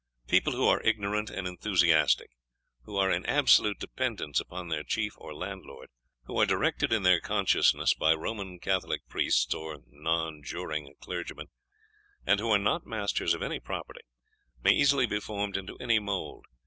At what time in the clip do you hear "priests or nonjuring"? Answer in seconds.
9.07-10.95